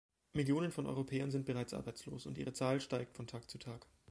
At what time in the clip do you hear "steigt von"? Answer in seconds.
2.81-3.27